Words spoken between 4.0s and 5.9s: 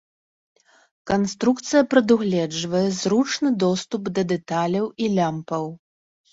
да дэталяў і лямпаў.